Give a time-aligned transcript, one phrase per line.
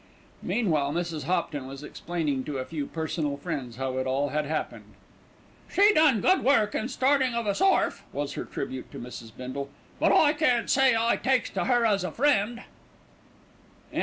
[0.41, 1.25] Meanwhile, Mrs.
[1.25, 4.95] Hopton was explaining to a few personal friends how it all had happened.
[5.71, 9.31] "She done good work in startin' of us orf," was her tribute to Mrs.
[9.31, 9.69] Bindle;
[9.99, 12.63] "but I can't say I takes to her as a friend."